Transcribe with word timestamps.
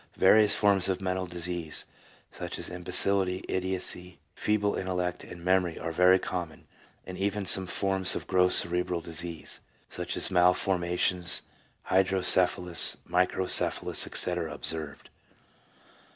Various 0.17 0.55
forms 0.55 0.89
of 0.89 0.99
mental 0.99 1.27
disease, 1.27 1.85
such 2.31 2.57
as 2.57 2.71
imbecility, 2.71 3.45
idiocy, 3.47 4.17
feeble 4.33 4.73
intellect, 4.73 5.23
and 5.23 5.45
memory 5.45 5.77
are 5.77 5.91
very 5.91 6.17
common, 6.17 6.65
and 7.05 7.19
even 7.19 7.45
some 7.45 7.67
forms 7.67 8.15
of 8.15 8.25
gross 8.25 8.55
cerebral 8.55 9.01
disease, 9.01 9.59
such 9.91 10.17
as 10.17 10.31
malformations, 10.31 11.43
hydrocephalus, 11.83 12.97
micro 13.05 13.45
cephalus, 13.45 14.07
etc., 14.07 14.45
are 14.45 14.47
observed. 14.55 15.11